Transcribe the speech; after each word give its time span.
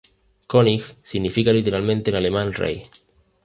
König 0.51 0.81
significa 1.03 1.53
literalmente 1.53 2.09
en 2.09 2.15
alemán 2.15 2.51
"Rey". 2.53 2.81